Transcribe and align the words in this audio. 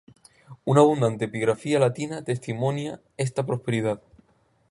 Una 0.65 0.79
abundante 0.81 1.25
epigrafía 1.25 1.77
latina 1.79 2.23
testimonia 2.23 3.01
esta 3.17 3.45
prosperidad. 3.45 4.01